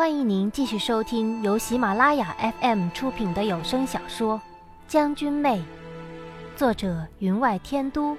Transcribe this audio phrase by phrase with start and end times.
[0.00, 4.36] 欢迎您继续收听由喜马拉雅 FM 出品的有声小说
[4.88, 5.58] 《将军妹》，
[6.56, 8.16] 作者云外天都，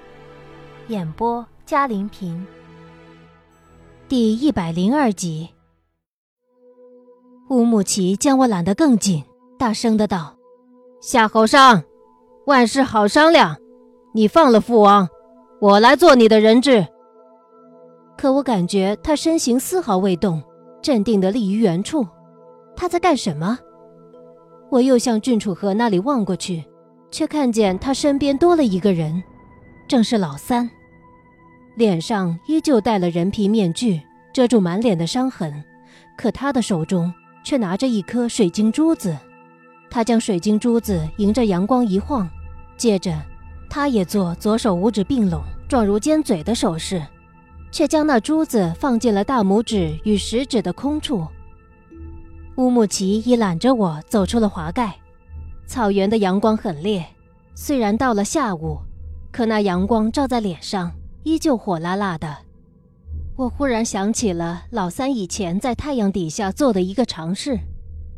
[0.86, 2.46] 演播嘉玲平。
[4.08, 5.50] 第一百零二集，
[7.50, 9.24] 乌木齐将我揽得更紧，
[9.58, 10.36] 大声的道
[11.02, 11.82] ：“夏侯尚，
[12.46, 13.56] 万事好商量，
[14.14, 15.08] 你放了父王，
[15.60, 16.86] 我来做你的人质。”
[18.16, 20.40] 可我感觉他身形丝毫未动。
[20.82, 22.04] 镇定地立于原处，
[22.74, 23.56] 他在干什么？
[24.68, 26.64] 我又向郡主河那里望过去，
[27.10, 29.22] 却看见他身边多了一个人，
[29.86, 30.68] 正是老三，
[31.76, 34.00] 脸上依旧戴了人皮面具，
[34.32, 35.62] 遮住满脸的伤痕，
[36.18, 37.12] 可他的手中
[37.44, 39.16] 却拿着一颗水晶珠子。
[39.88, 42.28] 他将水晶珠子迎着阳光一晃，
[42.76, 43.16] 接着，
[43.70, 47.00] 他也做左手五指并拢，状如尖嘴的手势。
[47.72, 51.26] 却将那珠子放进了大拇指与食指的空处。
[52.56, 54.94] 乌木齐已揽着我走出了华盖。
[55.66, 57.04] 草原的阳光很烈，
[57.54, 58.78] 虽然到了下午，
[59.30, 60.92] 可那阳光照在脸上
[61.22, 62.36] 依旧火辣辣的。
[63.36, 67.58] 我忽然想起了老三以前在太阳底下做的一个尝试：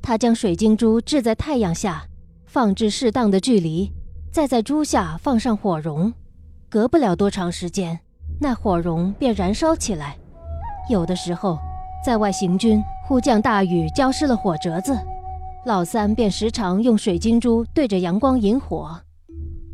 [0.02, 2.04] 他将水晶珠置在太阳下，
[2.44, 3.92] 放置适当的距离，
[4.32, 6.12] 再在珠下放上火绒，
[6.68, 8.00] 隔不了多长时间。
[8.40, 10.16] 那火绒便燃烧起来，
[10.90, 11.58] 有的时候，
[12.04, 14.98] 在外行军忽降大雨，浇湿了火折子，
[15.64, 19.00] 老三便时常用水晶珠对着阳光引火，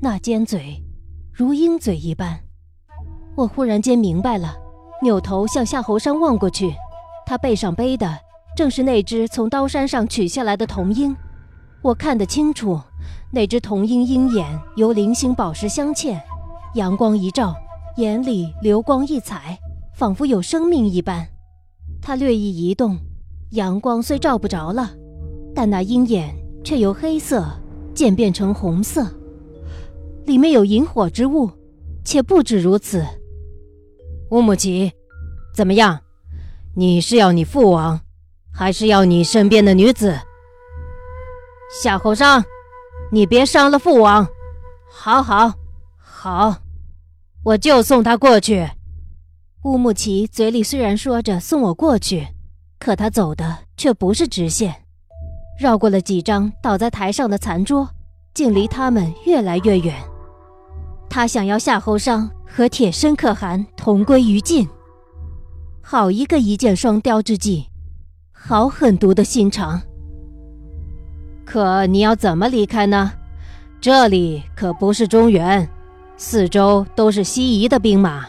[0.01, 0.83] 那尖嘴
[1.33, 2.39] 如鹰嘴一般。
[3.35, 4.55] 我忽然间明白了，
[5.03, 6.75] 扭头向夏侯商望过去，
[7.27, 8.19] 他背上背的
[8.55, 11.17] 正是那只从刀山上取下来的铜鹰。
[11.83, 12.79] 我看得清楚，
[13.33, 16.21] 那只铜鹰鹰眼由零星宝石镶嵌，
[16.75, 17.57] 阳光一照。
[17.97, 19.59] 眼里流光溢彩，
[19.95, 21.27] 仿佛有生命一般。
[22.01, 22.99] 他略一移动，
[23.51, 24.91] 阳光虽照不着了，
[25.55, 26.35] 但那鹰眼
[26.65, 27.45] 却由黑色
[27.95, 29.07] 渐变成红色，
[30.25, 31.51] 里面有萤火之物，
[32.05, 33.05] 且不止如此。
[34.31, 34.93] 乌木齐，
[35.55, 36.01] 怎么样？
[36.77, 38.01] 你是要你父王，
[38.53, 40.17] 还是要你身边的女子？
[41.83, 42.43] 夏侯尚，
[43.13, 44.27] 你别伤了父王。
[44.89, 45.53] 好，好，
[45.99, 46.57] 好。
[47.43, 48.69] 我就送他过去。
[49.65, 52.27] 乌木齐嘴里虽然说着送我过去，
[52.79, 54.75] 可他走的却不是直线，
[55.59, 57.89] 绕过了几张倒在台上的残桌，
[58.35, 59.95] 竟离他们越来越远。
[61.09, 64.69] 他想要夏侯商和铁身可汗同归于尽。
[65.83, 67.67] 好一个一箭双雕之计，
[68.33, 69.81] 好狠毒的心肠。
[71.45, 73.13] 可你要怎么离开呢？
[73.81, 75.69] 这里可不是中原。
[76.23, 78.27] 四周都是西夷的兵马，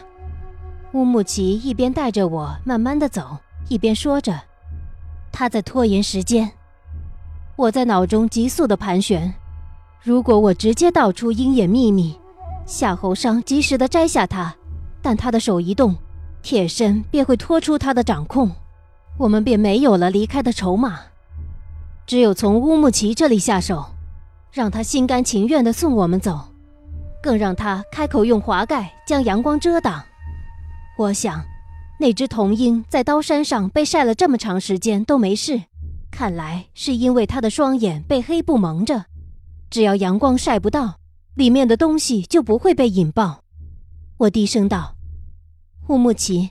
[0.94, 3.36] 乌木齐一边带着我慢慢的走，
[3.68, 4.40] 一边说着
[5.30, 6.50] ：“他在拖延时间。”
[7.54, 9.34] 我在脑中急速的盘旋：
[10.02, 12.18] 如果我直接道出鹰眼秘密，
[12.64, 14.56] 夏侯商及时的摘下它，
[15.02, 15.94] 但他的手一动，
[16.40, 18.50] 铁身便会脱出他的掌控，
[19.18, 20.98] 我们便没有了离开的筹码。
[22.06, 23.84] 只有从乌木齐这里下手，
[24.50, 26.51] 让他心甘情愿的送我们走。
[27.22, 30.04] 更让他开口用滑盖将阳光遮挡。
[30.98, 31.42] 我想，
[31.98, 35.62] 那只铜鹰在刀山上被晒了这么长时间都没事，
[36.10, 39.06] 看来是因为它的双眼被黑布蒙着。
[39.70, 40.98] 只要阳光晒不到，
[41.34, 43.44] 里面的东西就不会被引爆。
[44.18, 44.96] 我低声道
[45.88, 46.50] ：“乌木齐，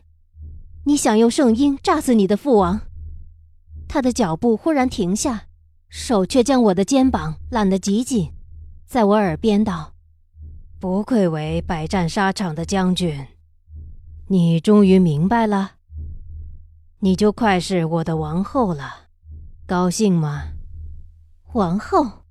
[0.86, 2.81] 你想用圣鹰炸死你的父王？”
[3.88, 5.44] 他的脚步忽然停下，
[5.90, 8.31] 手却将我的肩膀揽得极紧，
[8.88, 9.91] 在我耳边道。
[10.81, 13.28] 不愧为百战沙场的将军，
[14.30, 15.74] 你终于明白了。
[17.02, 18.92] 你就快是我的王后了，
[19.68, 20.42] 高兴吗？
[21.53, 22.24] 王后，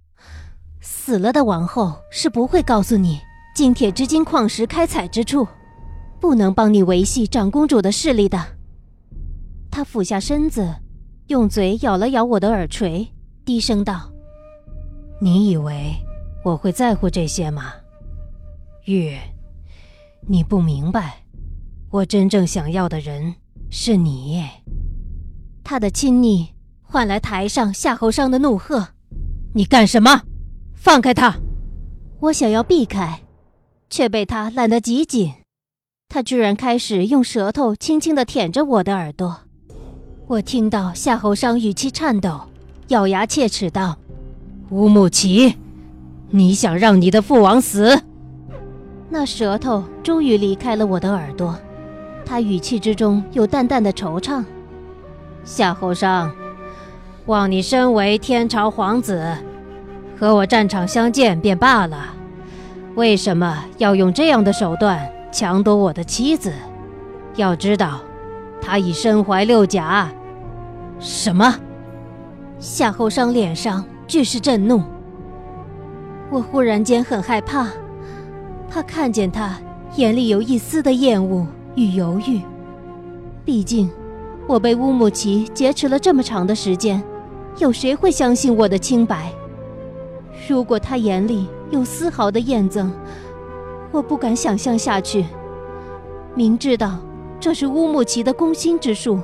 [0.81, 3.21] 死了的王后是不会告诉你
[3.55, 5.47] 金铁之金矿石开采之处，
[6.21, 8.45] 不能帮你维系长公主的势力的。
[9.71, 10.75] 他俯下身子，
[11.29, 13.15] 用嘴咬了咬我的耳垂，
[13.45, 14.11] 低声道
[15.23, 15.95] ：“你以为
[16.45, 17.75] 我会在乎这些吗？”
[18.91, 19.17] 玉，
[20.27, 21.23] 你不明白，
[21.91, 23.37] 我真正想要的人
[23.71, 24.45] 是你。
[25.63, 26.49] 他的亲昵
[26.83, 28.89] 换来台上夏侯商的怒喝
[29.55, 30.23] ：“你干什么？
[30.75, 31.37] 放开他！”
[32.19, 33.21] 我想要避开，
[33.89, 35.35] 却被他揽得极紧。
[36.09, 39.43] 他居然开始用舌头轻轻地舔着我的耳朵。
[40.27, 42.41] 我听到夏侯商语气颤抖，
[42.89, 43.97] 咬牙切齿道
[44.71, 45.55] ：“乌木齐，
[46.31, 48.03] 你想让你的父王死？”
[49.13, 51.59] 那舌头终于离开了我的耳朵，
[52.25, 54.45] 他语气之中有淡淡的惆怅。
[55.43, 56.33] 夏侯尚，
[57.27, 59.37] 望你身为天朝皇子，
[60.17, 62.15] 和我战场相见便罢了，
[62.95, 66.53] 为什么要用这样的手段抢夺我的妻子？
[67.35, 68.01] 要知道，
[68.63, 70.09] 她已身怀六甲。
[71.01, 71.53] 什么？
[72.61, 74.83] 夏侯商脸上俱是震怒。
[76.31, 77.67] 我忽然间很害怕，
[78.71, 79.61] 他看见他
[79.97, 81.45] 眼里有一丝的厌恶
[81.75, 82.41] 与犹豫。
[83.45, 83.91] 毕竟，
[84.47, 87.03] 我被乌木齐劫持了这么长的时间，
[87.59, 89.33] 有谁会相信我的清白？
[90.49, 92.89] 如果他眼里有丝毫的厌憎，
[93.91, 95.27] 我不敢想象下去。
[96.37, 97.01] 明知道
[97.41, 99.19] 这是乌木齐的攻心之术，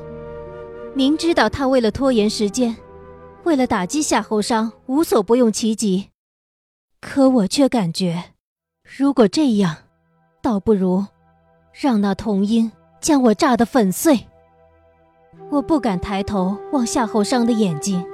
[0.93, 2.77] 明知道他为了拖延时间，
[3.45, 6.09] 为了打击夏侯商，无所不用其极。
[7.01, 8.33] 可我却感觉，
[8.87, 9.75] 如果这样，
[10.41, 11.05] 倒不如
[11.73, 14.29] 让那童音将我炸得粉碎。
[15.51, 18.07] 我不敢抬头望夏侯商的眼睛，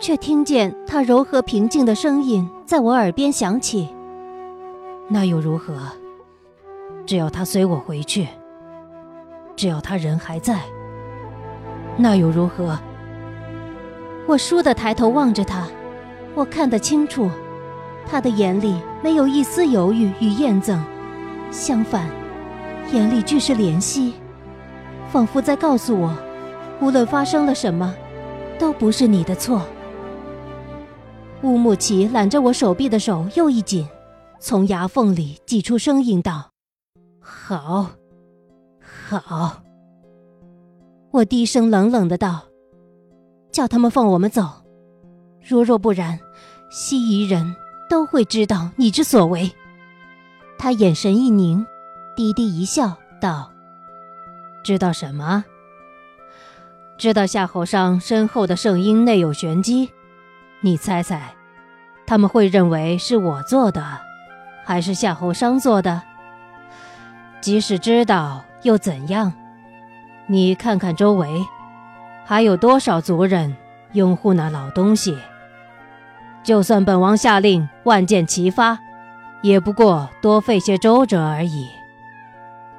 [0.00, 3.92] 却听见他柔和平静的声音在我耳边响起
[5.10, 5.74] ：“那又如何？
[7.04, 8.28] 只要他随我回去，
[9.56, 10.60] 只要他人还在，
[11.96, 12.78] 那又如何？”
[14.26, 15.66] 我倏地抬头望着他，
[16.36, 17.28] 我看得清楚。
[18.06, 20.78] 他的眼里没有一丝犹豫与厌憎，
[21.50, 22.08] 相反，
[22.92, 24.14] 眼里俱是怜惜，
[25.08, 26.16] 仿佛在告诉我，
[26.80, 27.94] 无论发生了什么，
[28.58, 29.62] 都不是你的错。
[31.42, 33.86] 乌木齐揽着我手臂的手又一紧，
[34.38, 36.50] 从牙缝里挤出声音道
[37.20, 37.90] ：“好，
[39.08, 39.62] 好。”
[41.10, 42.42] 我低声冷冷的道
[43.52, 44.48] ：“叫他们放我们走，
[45.46, 46.18] 如若不然，
[46.70, 47.54] 西夷人。”
[47.94, 49.54] 都会知道你之所为。
[50.58, 51.64] 他眼神一凝，
[52.16, 53.52] 低低一笑，道
[54.64, 55.44] ：“知道什么？
[56.98, 59.92] 知道夏侯商身后的圣婴内有玄机。
[60.60, 61.36] 你猜猜，
[62.04, 64.00] 他们会认为是我做的，
[64.64, 66.02] 还是夏侯商做的？
[67.40, 69.32] 即使知道又怎样？
[70.26, 71.46] 你看看周围，
[72.24, 73.56] 还有多少族人
[73.92, 75.16] 拥护那老东西？”
[76.44, 78.78] 就算本王下令万箭齐发，
[79.42, 81.66] 也不过多费些周折而已。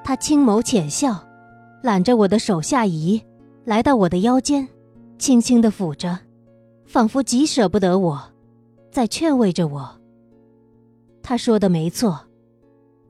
[0.03, 1.25] 他轻眸浅笑，
[1.81, 3.19] 揽着我的手下移，
[3.63, 4.67] 来到我的腰间，
[5.17, 6.19] 轻轻地抚着，
[6.85, 8.21] 仿佛极舍不得我，
[8.91, 9.99] 在劝慰着我。
[11.23, 12.27] 他说的没错，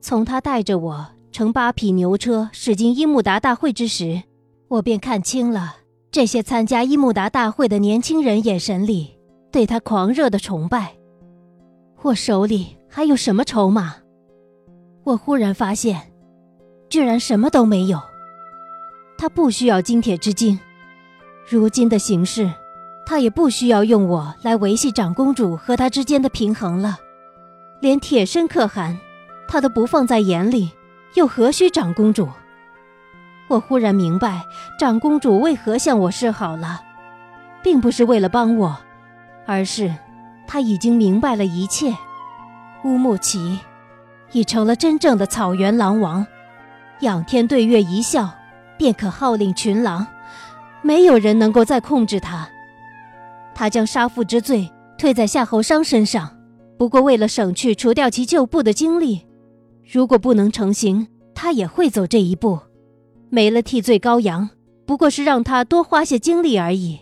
[0.00, 4.22] 从他带着我乘八匹牛车驶进伊木达大会之时，
[4.68, 5.76] 我便看清了
[6.10, 9.15] 这些参加伊木达大会的年轻人眼神里。
[9.56, 10.92] 对他狂热的崇拜，
[12.02, 13.94] 我手里还有什么筹码？
[15.02, 16.12] 我忽然发现，
[16.90, 17.98] 居然什么都没有。
[19.16, 20.60] 他不需要金铁之精，
[21.48, 22.52] 如今的形势，
[23.06, 26.98] 他也不需要用我来维系长公主和他之间的平衡了。
[27.80, 28.98] 连铁身可汗，
[29.48, 30.70] 他都不放在眼里，
[31.14, 32.28] 又何须长公主？
[33.48, 34.42] 我忽然明白，
[34.78, 36.82] 长公主为何向我示好了，
[37.62, 38.76] 并不是为了帮我。
[39.46, 39.94] 而是，
[40.46, 41.94] 他已经明白了一切。
[42.84, 43.58] 乌木齐
[44.32, 46.26] 已成了真正的草原狼王，
[47.00, 48.34] 仰天对月一笑，
[48.76, 50.06] 便可号令群狼，
[50.82, 52.48] 没有人能够再控制他。
[53.54, 56.36] 他将杀父之罪推在夏侯商身上，
[56.76, 59.26] 不过为了省去除掉其旧部的精力。
[59.90, 62.58] 如果不能成行，他也会走这一步。
[63.30, 64.50] 没了替罪羔羊，
[64.84, 67.00] 不过是让他多花些精力而已。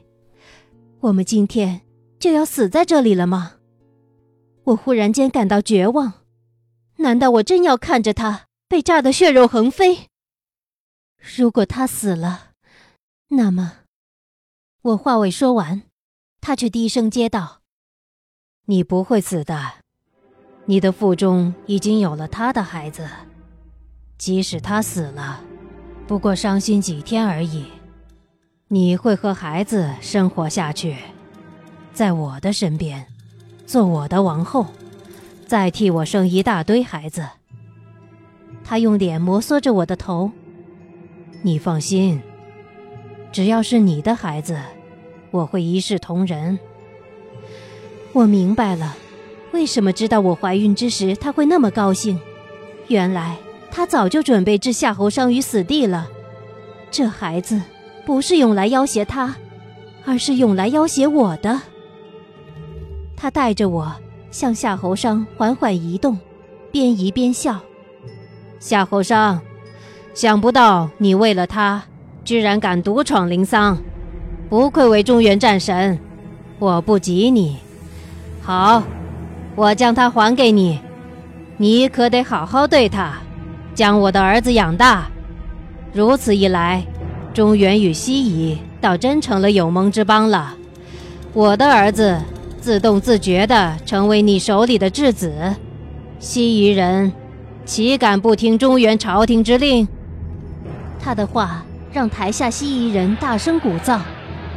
[1.01, 1.81] 我们今天。
[2.25, 3.57] 就要死在这里了吗？
[4.65, 6.25] 我忽然间感到绝望。
[6.97, 10.09] 难道我真要看着他被炸得血肉横飞？
[11.19, 12.53] 如果他死了，
[13.29, 13.81] 那么……
[14.81, 15.83] 我话未说完，
[16.41, 17.61] 他却低声接道
[18.65, 19.75] ：“你不会死的。
[20.65, 23.07] 你的腹中已经有了他的孩子，
[24.17, 25.45] 即使他死了，
[26.07, 27.67] 不过伤心几天而已。
[28.69, 30.97] 你会和孩子生活下去。”
[31.95, 33.07] 在我的身边，
[33.67, 34.67] 做我的王后，
[35.47, 37.25] 再替我生一大堆孩子。
[38.65, 40.33] 他用脸摩挲着我的头。
[41.43, 42.21] 你放心，
[43.31, 44.59] 只要是你的孩子，
[45.31, 46.59] 我会一视同仁。
[48.13, 48.97] 我明白了，
[49.53, 52.19] 为什么知道我怀孕之时他会那么高兴。
[52.89, 53.37] 原来
[53.71, 56.09] 他早就准备置夏侯商于死地了。
[56.91, 57.63] 这孩子
[58.05, 59.37] 不是用来要挟他，
[60.05, 61.61] 而是用来要挟我的。
[63.25, 63.91] 他带着我
[64.31, 66.19] 向夏侯商缓缓移动，
[66.71, 67.59] 边移边笑。
[68.61, 69.41] 夏侯商，
[70.13, 71.83] 想不到你为了他，
[72.23, 73.79] 居然敢独闯灵桑，
[74.51, 75.99] 不愧为中原战神，
[76.59, 77.57] 我不及你。
[78.43, 78.83] 好，
[79.57, 80.79] 我将他还给你，
[81.57, 83.15] 你可得好好对他，
[83.75, 85.07] 将我的儿子养大。
[85.95, 86.85] 如此一来，
[87.33, 90.55] 中原与西夷倒真成了有盟之邦了。
[91.33, 92.21] 我的儿子
[92.65, 95.55] 自动自觉地成为你手里的质子，
[96.19, 97.13] 西夷人
[97.67, 99.87] 岂敢不听中原朝廷之令？
[100.99, 104.01] 他的话让台下西夷人大声鼓噪：“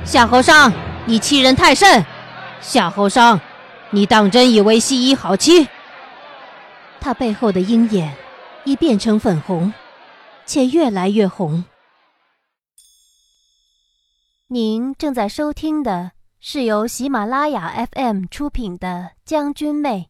[0.08, 0.72] 夏侯尚，
[1.06, 2.06] 你欺人太甚！
[2.62, 3.38] 夏侯尚，
[3.90, 5.68] 你当真以为西夷好欺？”
[7.02, 8.16] 他背后的鹰眼
[8.64, 9.74] 已变成粉红。
[10.46, 11.66] 且越来越红。
[14.48, 16.12] 您正在收听的
[16.50, 18.88] 是由喜马拉雅 FM 出品的
[19.25, 20.08] 《将军妹》。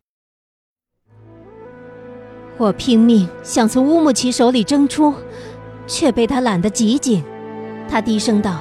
[2.58, 5.16] 我拼命想从乌木齐手里挣出，
[5.88, 7.24] 却被他揽得极紧。
[7.90, 8.60] 他低声道：“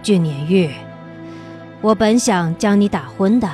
[0.00, 0.70] 俊年玉，
[1.80, 3.50] 我本想将你打昏的，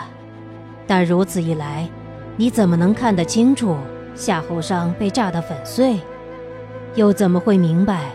[0.87, 1.89] 但如此一来，
[2.37, 3.79] 你怎么能看得清楚
[4.15, 5.99] 夏侯商被炸得粉碎？”
[6.97, 8.11] 又怎么会明白，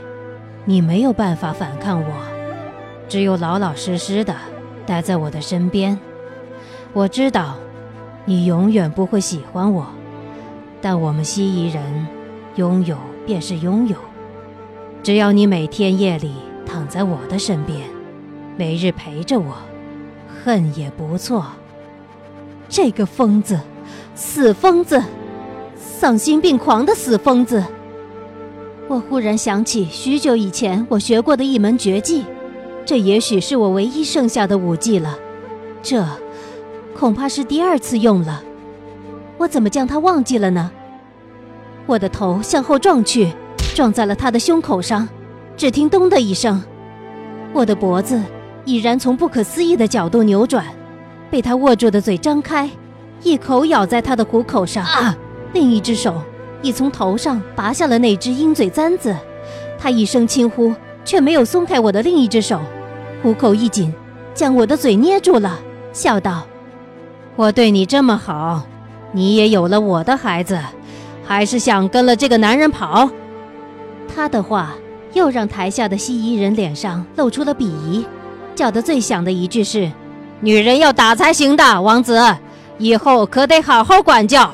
[0.64, 2.14] 你没有办法反抗我，
[3.10, 4.36] 只有老老实实的
[4.88, 6.00] 待在我的身边。
[6.94, 7.56] 我知道，
[8.26, 9.86] 你永远不会喜欢我，
[10.82, 12.08] 但我们西夷人，
[12.56, 13.98] 拥有便是拥有。
[15.04, 16.32] 只要你每天夜里
[16.66, 17.82] 躺在我的身边，
[18.56, 19.54] 每日陪着我，
[20.44, 21.46] 恨也不错。
[22.70, 23.60] 这个疯子，
[24.16, 25.04] 死疯子，
[25.76, 27.64] 丧心病狂的死疯子。
[28.88, 32.26] 我忽然想起许久以前我学过的一门绝技，
[32.88, 35.20] 这也许是我唯一剩下的武技了。
[35.84, 36.08] 这，
[36.98, 38.42] 恐怕是第二次用了。
[39.38, 40.72] 我怎么将它忘记了呢？
[41.86, 43.34] 我的头向后撞去，
[43.76, 45.06] 撞在了他的胸口上，
[45.58, 46.64] 只听“咚”的一声，
[47.52, 48.24] 我的脖子
[48.64, 50.66] 已然从不可思议的角度扭转，
[51.30, 52.70] 被他握住的嘴张开，
[53.22, 54.86] 一口咬在他的虎口上。
[55.52, 56.16] 另一只手。
[56.64, 59.16] 已从头上拔下了那只鹰嘴簪子，
[59.78, 60.74] 他一声轻呼，
[61.06, 62.60] 却没有松开我的另一只手，
[63.28, 63.94] 虎口一紧，
[64.34, 65.60] 将我的嘴捏住了，
[65.92, 66.48] 笑道
[67.36, 68.64] ：“我对你这么好，
[69.12, 70.58] 你也有了我的孩子，
[71.26, 73.10] 还是想跟了这个男人跑？”
[74.16, 74.74] 他的话
[75.12, 78.06] 又让台下的西夷人脸上露出了鄙夷，
[78.56, 79.92] 叫得最响的一句是
[80.40, 82.18] ：“女人要打才行的，王子，
[82.78, 84.50] 以后可得好好管教。”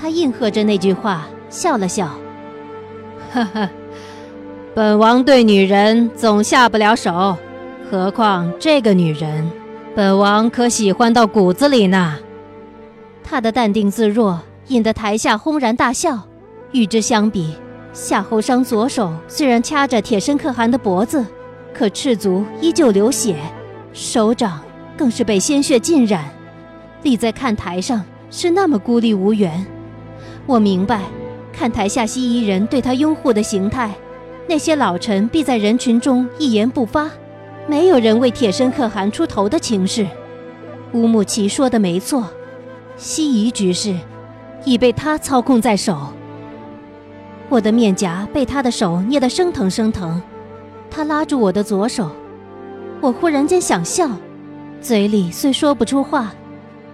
[0.00, 2.08] 他应和着那句话，笑了笑，
[3.34, 3.68] 呵呵，
[4.74, 7.36] 本王对女人总下不了手，
[7.90, 9.50] 何况这个女人，
[9.96, 12.18] 本王可喜欢到骨子里呢。
[13.24, 16.18] 她的淡定自若引得台下轰然大笑。
[16.72, 17.54] 与之相比，
[17.94, 21.24] 夏侯商左手虽然掐着铁身可汗的脖子，
[21.72, 23.36] 可赤足依旧流血，
[23.94, 24.60] 手掌
[24.94, 26.28] 更是被鲜血浸染，
[27.02, 29.64] 立在看台上是那么孤立无援。
[30.44, 31.00] 我明白，
[31.54, 33.94] 看台下西夷人对他拥护的形态，
[34.46, 37.10] 那些老臣必在人群中一言不发，
[37.68, 40.06] 没有人为铁身可汗出头的情势。
[40.94, 42.26] 乌木齐说的没错，
[42.96, 43.94] 西夷局势
[44.64, 45.98] 已被他操控在手。
[47.50, 50.20] 我的面颊被他的手捏得生疼生疼，
[50.90, 52.10] 他拉住我的左手，
[53.02, 54.08] 我忽然间想笑，
[54.80, 56.32] 嘴里虽说不出话，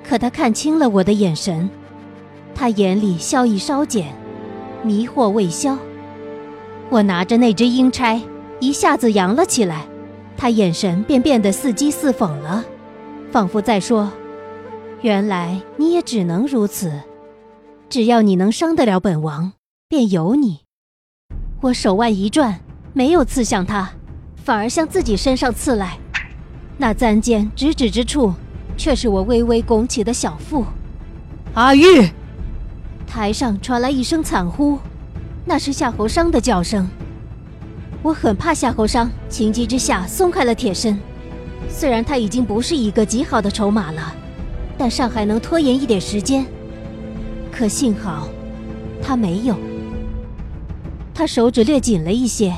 [0.03, 1.71] 可他看清了我的眼神。
[2.53, 4.13] 他眼里笑意稍减，
[4.83, 5.79] 迷惑未消。
[6.91, 8.21] 我拿着那只鹰钗，
[8.59, 9.87] 一下子扬了起来，
[10.37, 12.65] 他眼神便变得似讥似讽了，
[13.31, 14.13] 仿佛在说
[15.01, 17.01] ：“原来你也只能如此，
[17.89, 19.53] 只要你能伤得了本王，
[19.89, 20.61] 便有你。”
[21.63, 22.61] 我手腕一转，
[22.93, 23.91] 没有刺向他，
[24.37, 25.99] 反而向自己身上刺来。
[26.77, 28.35] 那簪尖直指之处，
[28.77, 30.65] 却是我微微拱起的小腹。
[31.55, 32.11] 阿玉。
[33.07, 34.79] 台上传来一声惨呼，
[35.45, 36.89] 那是夏侯商的叫声。
[38.05, 41.01] 我很怕夏侯商情急之下松开了铁身，
[41.71, 44.15] 虽然他已经不是一个极好的筹码了，
[44.77, 46.45] 但尚还能拖延一点时间。
[47.51, 48.29] 可幸好，
[49.03, 49.57] 他没有。
[51.15, 52.55] 他手指略紧了一些，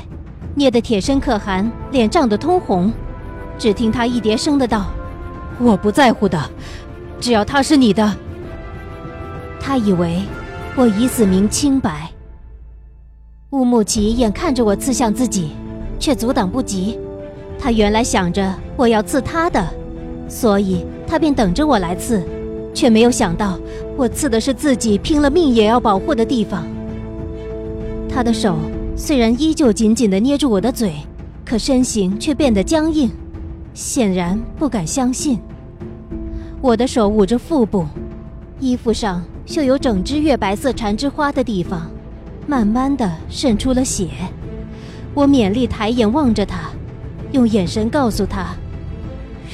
[0.57, 2.93] 捏得铁身可汗脸涨得通红。
[3.57, 4.87] 只听他一叠声的道
[5.63, 6.51] ：“我不在乎的，
[7.21, 8.17] 只要他是你的。”
[9.63, 10.23] 他以为。
[10.75, 12.11] 我以死明清白。
[13.57, 15.53] 乌木齐眼看着我刺向自己，
[15.99, 16.99] 却阻挡不及。
[17.59, 19.67] 他原来想着我要刺他的，
[20.29, 22.23] 所以他便等着我来刺，
[22.75, 23.59] 却没有想到
[23.97, 26.67] 我刺的是自己拼了命也要保护的地方。
[28.11, 28.59] 他的手
[28.95, 30.93] 虽然依旧紧紧地捏住我的嘴，
[31.43, 33.11] 可身形却变得僵硬，
[33.73, 35.41] 显然不敢相信。
[36.61, 37.87] 我的手捂着腹部，
[38.61, 41.91] 衣服上绣有整只月白色缠枝花的地方，
[42.47, 44.09] 慢慢的渗出了血。
[45.15, 46.71] 我勉力抬眼望着他，
[47.33, 48.55] 用眼神告诉他：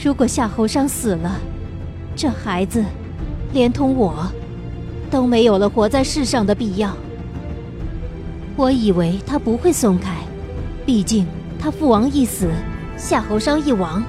[0.03, 1.39] 如果夏侯商死了，
[2.15, 2.85] 这孩子，
[3.53, 4.27] 连同我，
[5.11, 6.95] 都没有了活在世上的必要。
[8.57, 10.17] 我以为他不会松开，
[10.85, 11.27] 毕竟
[11.59, 12.51] 他父王一死，
[12.97, 14.03] 夏侯商一亡，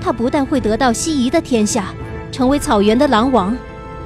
[0.00, 1.94] 他不但会得到西夷的天下，
[2.32, 3.56] 成为草原的狼王，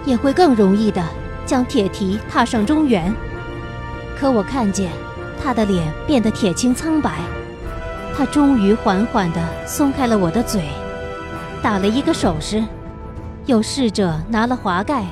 [0.05, 1.03] 也会更容易的
[1.47, 3.15] 将铁蹄踏上中原。
[4.19, 4.91] 可我看见
[5.41, 7.21] 他的脸变得铁青苍白，
[8.17, 10.65] 他终于缓缓地松开了我的嘴，
[11.63, 12.65] 打了一个手势，
[13.47, 15.07] 又试着拿了华盖，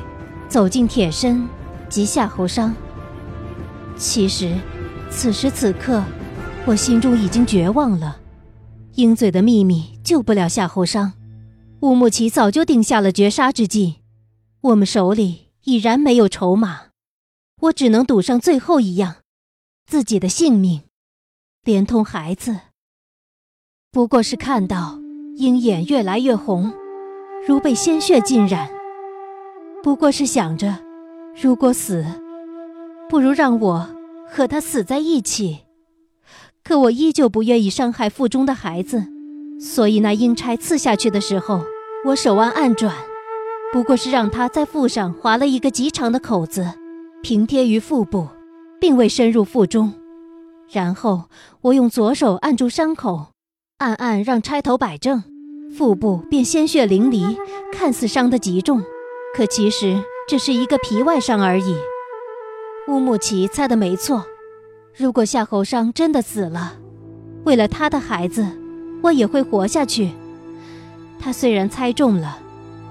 [0.48, 1.48] 走进铁身
[1.88, 2.74] 及夏侯商。
[3.96, 4.52] 其实，
[5.08, 6.02] 此时此刻，
[6.64, 8.18] 我心中已经绝望了。
[8.96, 11.12] 鹰嘴的秘密救不了夏侯商，
[11.80, 13.96] 乌木齐早就定下了绝杀之计，
[14.62, 16.85] 我们手里已然没有筹码，
[17.66, 19.16] 我只能赌上最后一样，
[19.86, 20.82] 自己的性命，
[21.64, 22.60] 连同孩子。
[23.90, 25.00] 不过是看到
[25.36, 26.72] 鹰眼越来越红，
[27.46, 28.68] 如被鲜血浸染；
[29.82, 30.78] 不过是想着，
[31.40, 32.04] 如果死。
[33.08, 33.88] 不如让我
[34.28, 35.60] 和他死在一起，
[36.64, 39.06] 可我依旧不愿意伤害腹中的孩子，
[39.60, 41.62] 所以那阴差刺下去的时候，
[42.04, 42.94] 我手腕暗转，
[43.72, 46.72] 不过是让他在腹上划了一个极长的口子，
[47.28, 48.28] 平贴于腹部，
[48.80, 49.92] 并未深入腹中。
[50.70, 51.24] 然后
[51.60, 53.30] 我用左手按住伤口，
[53.78, 55.24] 暗暗让钗头摆正，
[55.76, 57.36] 腹部便鲜血淋漓，
[57.72, 58.80] 看似伤得极重，
[59.34, 61.74] 可其实只是一个皮外伤而已。
[62.86, 64.24] 乌木齐猜的没错，
[64.96, 66.74] 如果夏侯商真的死了，
[67.42, 68.46] 为了他的孩子，
[69.02, 70.12] 我也会活下去。
[71.18, 72.38] 他虽然猜中了，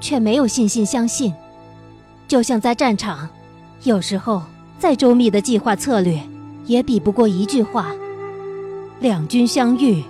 [0.02, 1.34] 却没有信心相信。
[2.28, 3.30] 就像在战场，
[3.86, 4.42] 有时候
[4.80, 6.20] 再周密的计划策略，
[6.66, 7.94] 也比不过一句话
[9.00, 10.04] ：“两军相遇，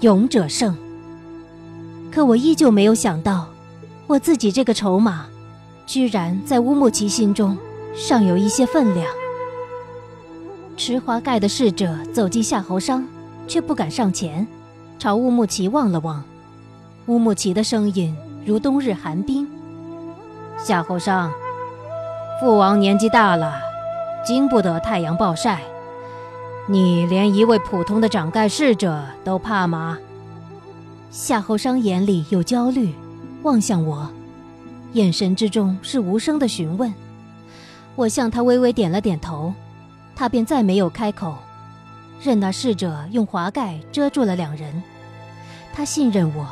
[0.00, 0.74] 勇者胜。”
[2.10, 3.46] 可我依旧没有想到，
[4.06, 5.26] 我自己这个筹码，
[5.86, 7.58] 居然在乌木齐心中
[7.94, 9.06] 尚有一些分量。
[10.78, 13.06] 持华盖的侍者走进夏侯商，
[13.46, 14.46] 却不敢上前，
[14.98, 16.24] 朝乌木齐望了望。
[17.06, 19.46] 乌木齐的声音如冬日寒冰
[20.56, 21.30] ：“夏侯商，
[22.40, 23.60] 父王年纪大了，
[24.24, 25.60] 经不得太阳暴晒，
[26.66, 29.98] 你连一位普通的掌盖侍者都怕吗？”
[31.12, 32.94] 夏侯商眼里有焦虑，
[33.42, 34.10] 望向我，
[34.94, 36.90] 眼神之中是无声的询问。
[37.94, 39.52] 我向他微微点了点头。
[40.16, 41.36] 他便再没有开口，
[42.22, 44.82] 任那侍者用华盖遮住了两人。
[45.74, 46.46] 他信任我，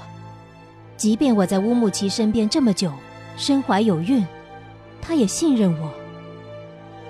[0.98, 2.92] 即便我在乌木齐身边这么久，
[3.38, 4.26] 身怀有孕，
[5.00, 5.90] 他也信任我。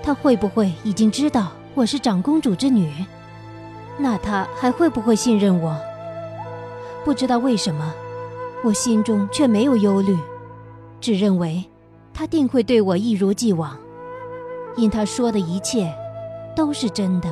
[0.02, 2.92] 他会不会已经知道我是长公主之女？
[3.98, 5.76] 那他还会不会信任我？
[7.04, 7.92] 不知道为什么，
[8.64, 10.16] 我心中却没有忧虑，
[11.00, 11.64] 只认为
[12.12, 13.76] 他定会对我一如既往，
[14.76, 15.92] 因他说的一切。
[16.56, 17.28] 都是真的，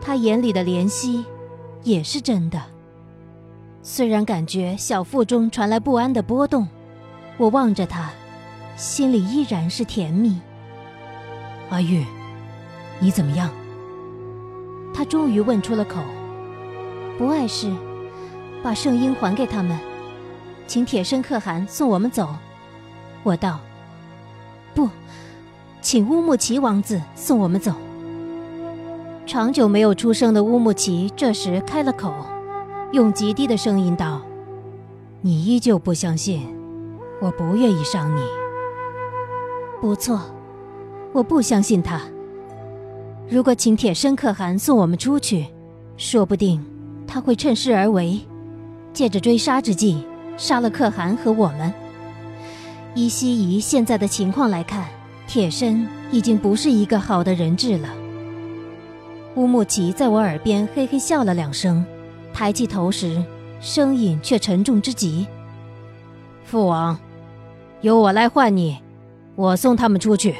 [0.00, 1.24] 他眼里的怜惜，
[1.82, 2.62] 也是真的。
[3.82, 6.68] 虽然感觉小腹中传来不安的波动，
[7.38, 8.12] 我望着他，
[8.78, 10.38] 心里依然是甜蜜。
[11.68, 12.04] 阿玉，
[13.00, 13.50] 你怎么样？
[14.94, 16.00] 他终于问出了口。
[17.18, 17.68] 不碍事，
[18.62, 19.76] 把圣婴还给他们，
[20.68, 22.28] 请铁生可汗送我们走。
[23.24, 23.58] 我道：
[24.76, 24.88] 不，
[25.82, 27.74] 请乌木齐王子送我们走。
[29.26, 32.14] 长久没有出声的乌木齐这时开了口，
[32.92, 34.22] 用极低的声音道
[35.20, 36.48] ：“你依旧不相信，
[37.20, 38.20] 我不愿意伤你。
[39.80, 40.20] 不错，
[41.12, 42.00] 我不相信他。
[43.28, 45.46] 如果请铁生可汗送我们出去，
[45.96, 46.64] 说不定
[47.06, 48.20] 他会趁势而为，
[48.92, 50.04] 借着追杀之际
[50.36, 51.72] 杀了可汗和我们。
[52.94, 54.86] 依西夷现在的情况来看，
[55.26, 57.88] 铁生已经不是一个好的人质了。”
[59.36, 61.84] 乌木齐在我耳边嘿嘿笑了两声，
[62.32, 63.22] 抬起头时，
[63.60, 65.28] 声音却沉重之极。
[66.42, 66.98] 父王，
[67.82, 68.78] 由我来换你，
[69.38, 70.34] 我送他们出去。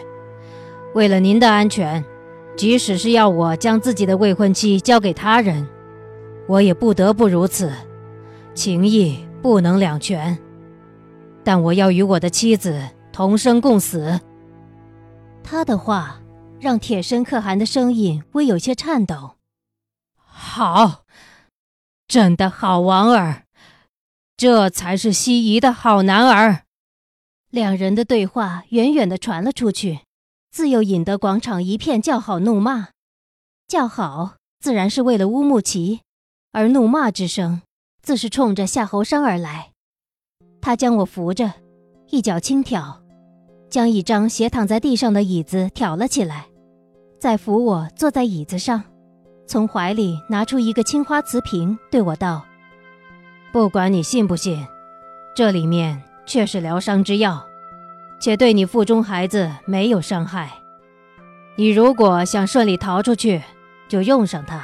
[0.92, 2.04] 为了您的安全，
[2.56, 5.68] 即使是要我将自己的未婚妻交给他人，
[6.48, 7.72] 我也不得不如此。
[8.54, 10.37] 情义不能两全，
[11.44, 14.18] 但我要与我的妻子同生共死。
[15.44, 16.20] 他的话。
[16.61, 19.37] 让铁身可汗的声音微有些颤抖。
[20.16, 21.04] 好，
[22.08, 23.44] 朕的好王儿，
[24.37, 26.62] 这才是西夷的好男儿。
[27.50, 30.00] 两人的对话远远的传了出去，
[30.50, 32.88] 自幼引得广场一片叫好怒骂。
[33.66, 36.00] 叫好自然是为了乌木齐，
[36.52, 37.62] 而怒骂之声
[38.02, 39.70] 自是冲着夏侯商而来。
[40.61, 41.54] 他将我扶着，
[42.11, 43.02] 一脚轻挑，
[43.70, 46.48] 将一张斜躺在地上的椅子挑了起来，
[47.18, 48.82] 再扶我坐在椅子上，
[49.46, 52.44] 从怀里拿出一个青花瓷瓶，对我道
[53.52, 54.66] ：“不管你信不信，
[55.37, 57.44] 这里面却是疗伤之药，
[58.20, 60.50] 且对你腹中孩子没有伤害。
[61.56, 63.42] 你如果想顺利逃出去，
[63.88, 64.60] 就用上它；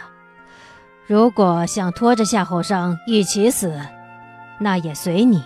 [1.06, 3.80] 如果想拖着夏侯商一起死，
[4.60, 5.42] 那也随你。”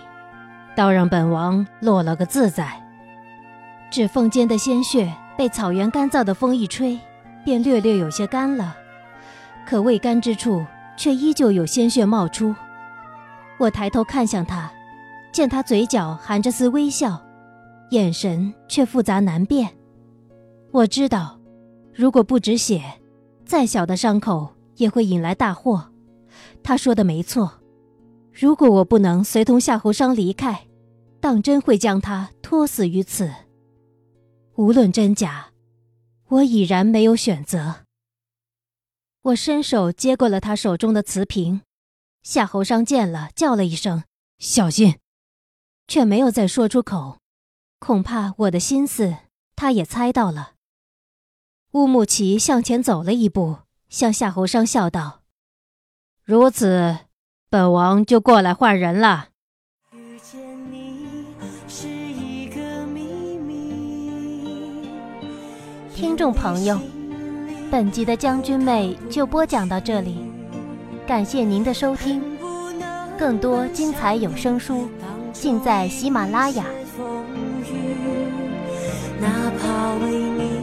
[0.76, 2.81] 倒让本王落了个自在。
[3.90, 6.98] 指缝间的鲜血被草原干燥的风一吹，
[7.44, 8.76] 便略略有些干了，
[9.66, 10.64] 可未干之处
[10.96, 12.54] 却依旧有鲜血冒出。
[13.59, 14.70] 我抬头看向他，
[15.33, 17.23] 见他嘴角含着丝微笑，
[17.91, 19.69] 眼神却复杂难辨。
[20.71, 21.41] 我知道，
[21.95, 22.83] 如果不止血，
[23.45, 25.93] 再小的伤口也会引来大祸。
[26.62, 27.61] 他说的没错，
[28.33, 30.64] 如果我不能随同夏侯商离开。
[31.21, 33.29] 当真会将他拖死于此。
[34.55, 35.49] 无论真假，
[36.29, 37.87] 我已然没有选择。
[39.23, 41.62] 我伸手接过了他手中的瓷瓶，
[42.23, 44.05] 夏侯商见了，叫了一声
[44.38, 44.95] “小心”，
[45.88, 47.16] 却没有再说出口。
[47.81, 49.16] 恐怕我的心思，
[49.57, 50.53] 他也猜到了。
[51.72, 53.57] 乌木齐向前走了一步，
[53.88, 55.20] 向夏侯商笑道
[56.24, 56.98] ：“如此，
[57.51, 59.29] 本王就过来换人了。”
[65.94, 66.81] 听众朋友，
[67.70, 70.24] 本集的将军妹就播讲到这里，
[71.07, 72.22] 感谢您的收听，
[73.18, 74.88] 更多精彩有声书
[75.40, 76.64] 尽在喜马拉雅。
[79.20, 80.58] 哪怕为你。